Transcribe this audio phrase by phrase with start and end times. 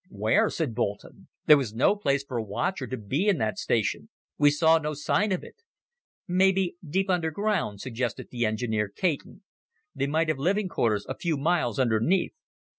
[0.09, 1.27] "Where?" said Boulton.
[1.45, 4.09] "There was no place for a watcher to be in that station.
[4.39, 5.57] We saw no sign of it."
[6.27, 9.43] "Maybe deep underground?" suggested the engineer, Caton.
[9.93, 12.33] "They might have living quarters a few miles underneath."